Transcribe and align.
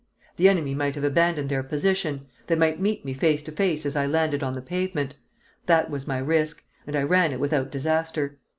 The 0.37 0.49
enemy 0.49 0.73
might 0.73 0.95
have 0.95 1.03
abandoned 1.03 1.49
their 1.49 1.61
position, 1.61 2.25
they 2.47 2.55
might 2.55 2.79
meet 2.79 3.05
me 3.05 3.13
face 3.13 3.43
to 3.43 3.51
face 3.51 3.85
as 3.85 3.95
I 3.95 4.07
landed 4.07 4.41
on 4.41 4.53
the 4.53 4.61
pavement; 4.63 5.15
that 5.67 5.91
was 5.91 6.07
my 6.07 6.17
risk, 6.17 6.63
and 6.87 6.95
I 6.95 7.03
ran 7.03 7.31
it 7.31 7.39
without 7.39 7.69
disaster. 7.71 8.39